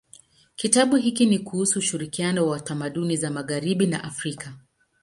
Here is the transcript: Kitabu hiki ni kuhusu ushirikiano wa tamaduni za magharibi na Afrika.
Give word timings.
Kitabu 0.55 0.95
hiki 0.95 1.25
ni 1.25 1.39
kuhusu 1.39 1.79
ushirikiano 1.79 2.47
wa 2.47 2.59
tamaduni 2.59 3.17
za 3.17 3.31
magharibi 3.31 3.87
na 3.87 4.03
Afrika. 4.03 4.53